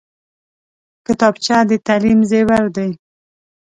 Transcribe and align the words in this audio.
کتابچه 1.05 1.57
د 1.69 1.71
تعلیم 1.87 2.19
زیور 2.31 2.63
دی 2.75 2.89